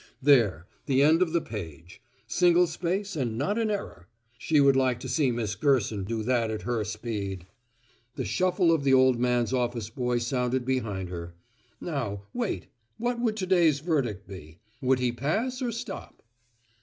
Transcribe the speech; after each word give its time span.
There, 0.19 0.65
the 0.87 1.03
end 1.03 1.21
of 1.21 1.31
the 1.31 1.41
page. 1.41 2.01
Single 2.25 2.65
space 2.65 3.15
and 3.15 3.37
not 3.37 3.59
an 3.59 3.69
error. 3.69 4.07
She 4.35 4.59
would 4.59 4.75
like 4.75 4.99
to 5.01 5.07
see 5.07 5.29
Miss 5.29 5.53
Gerson 5.53 6.05
do 6.05 6.23
that 6.23 6.49
at 6.49 6.63
her 6.63 6.83
speed. 6.83 7.45
The 8.15 8.25
shuffle 8.25 8.71
of 8.71 8.83
the 8.83 8.95
old 8.95 9.19
man's 9.19 9.53
office 9.53 9.91
boy 9.91 10.17
sounded 10.17 10.65
behind 10.65 11.09
her. 11.09 11.35
Now, 11.79 12.23
wait 12.33 12.65
what 12.97 13.19
would 13.19 13.37
to 13.37 13.45
day's 13.45 13.79
verdict 13.79 14.27
be? 14.27 14.57
Would 14.81 14.97
he 14.97 15.11
pass 15.11 15.61
or 15.61 15.71
stop? 15.71 16.23